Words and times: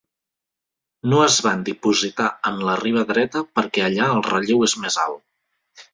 No 1.11 1.19
es 1.25 1.35
van 1.47 1.61
dipositar 1.67 2.29
en 2.53 2.57
la 2.69 2.77
riba 2.81 3.05
dreta 3.15 3.45
perquè 3.59 3.85
allà 3.89 4.11
el 4.15 4.27
relleu 4.33 4.69
és 4.71 4.79
més 4.87 4.99
alt. 5.05 5.25